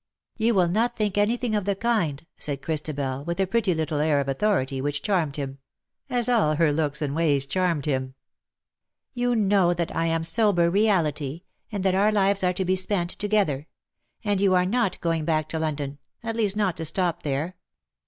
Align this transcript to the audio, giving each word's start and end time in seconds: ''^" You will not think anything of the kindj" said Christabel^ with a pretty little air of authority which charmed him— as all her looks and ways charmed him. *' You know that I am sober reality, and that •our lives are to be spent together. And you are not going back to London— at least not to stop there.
''^" 0.01 0.03
You 0.43 0.55
will 0.55 0.67
not 0.67 0.95
think 0.95 1.15
anything 1.15 1.53
of 1.53 1.65
the 1.65 1.75
kindj" 1.75 2.25
said 2.35 2.63
Christabel^ 2.63 3.23
with 3.23 3.39
a 3.39 3.45
pretty 3.45 3.75
little 3.75 3.99
air 3.99 4.19
of 4.19 4.27
authority 4.27 4.81
which 4.81 5.03
charmed 5.03 5.35
him— 5.35 5.59
as 6.09 6.27
all 6.27 6.55
her 6.55 6.73
looks 6.73 7.03
and 7.03 7.15
ways 7.15 7.45
charmed 7.45 7.85
him. 7.85 8.15
*' 8.63 9.13
You 9.21 9.35
know 9.35 9.75
that 9.75 9.95
I 9.95 10.07
am 10.07 10.23
sober 10.23 10.71
reality, 10.71 11.43
and 11.71 11.83
that 11.83 11.93
•our 11.93 12.11
lives 12.11 12.43
are 12.43 12.53
to 12.53 12.65
be 12.65 12.75
spent 12.75 13.11
together. 13.11 13.67
And 14.23 14.41
you 14.41 14.55
are 14.55 14.65
not 14.65 14.99
going 15.01 15.23
back 15.23 15.47
to 15.49 15.59
London— 15.59 15.99
at 16.23 16.35
least 16.35 16.57
not 16.57 16.75
to 16.77 16.85
stop 16.85 17.21
there. 17.21 17.55